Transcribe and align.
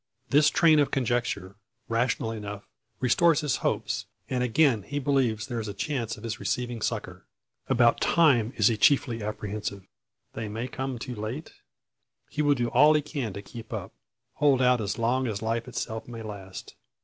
This 0.29 0.49
train 0.49 0.79
of 0.79 0.89
conjecture, 0.89 1.57
rational 1.87 2.31
enough, 2.31 2.63
restores 2.99 3.41
his 3.41 3.57
hopes, 3.57 4.07
and 4.31 4.41
again 4.43 4.81
he 4.81 4.97
believes 4.97 5.45
there 5.45 5.59
is 5.59 5.67
a 5.67 5.75
chance 5.75 6.17
of 6.17 6.23
his 6.23 6.39
receiving 6.39 6.81
succour. 6.81 7.27
About 7.69 8.01
time 8.01 8.51
is 8.57 8.67
he 8.67 8.77
chiefly 8.77 9.21
apprehensive. 9.21 9.85
They 10.33 10.47
may 10.49 10.67
come 10.67 10.97
too 10.97 11.13
late? 11.13 11.53
He 12.31 12.41
will 12.41 12.55
do 12.55 12.69
all 12.69 12.95
he 12.95 13.03
can 13.03 13.31
to 13.33 13.43
keep 13.43 13.71
up; 13.71 13.93
hold 14.37 14.59
out 14.59 14.81
as 14.81 14.97
long 14.97 15.27
as 15.27 15.43
life 15.43 15.67
itself 15.67 16.07
may 16.07 16.23
last. 16.23 16.73